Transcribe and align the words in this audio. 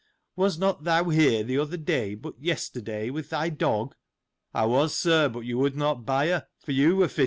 Was 0.35 0.57
not 0.57 0.83
thou 0.83 1.09
here 1.11 1.43
the 1.43 1.59
other 1.59 1.77
day 1.77 2.15
but 2.15 2.33
yesterday, 2.41 3.11
with 3.11 3.29
thy 3.29 3.49
dog? 3.49 3.93
I 4.51 4.65
was, 4.65 4.97
sir; 4.97 5.29
but 5.29 5.41
you 5.41 5.59
would 5.59 5.75
not 5.75 6.07
buy 6.07 6.29
her, 6.29 6.47
for 6.57 6.71
you 6.71 6.95
were 6.95 7.07
fitted, 7.07 7.15
too. 7.17 7.19